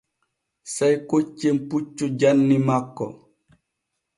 Sey 0.73 0.95
koccen 1.09 1.57
puccu 1.69 2.05
janni 2.19 2.57
makko. 2.67 3.05